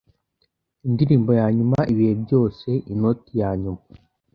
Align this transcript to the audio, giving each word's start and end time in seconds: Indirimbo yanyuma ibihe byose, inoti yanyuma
Indirimbo 0.87 1.31
yanyuma 1.39 1.77
ibihe 1.93 2.13
byose, 2.23 2.69
inoti 2.93 3.31
yanyuma 3.41 3.81